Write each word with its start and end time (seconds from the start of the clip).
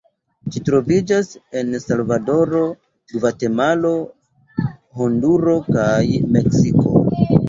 Ĝi 0.53 0.61
troviĝas 0.67 1.27
en 1.59 1.67
Salvadoro, 1.83 2.61
Gvatemalo, 3.11 3.91
Honduro 5.03 5.55
kaj 5.69 5.93
Meksiko. 6.37 6.95